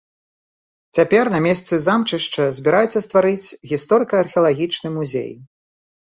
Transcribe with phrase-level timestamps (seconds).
[0.97, 5.29] Цяпер на месцы замчышча збіраюцца стварыць гісторыка-археалагічны музей.